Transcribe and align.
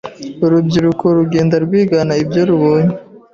urubyiruko 0.45 1.05
rugenda 1.17 1.55
rwigana 1.65 2.13
ibyo 2.23 2.41
rubonye 2.49 2.93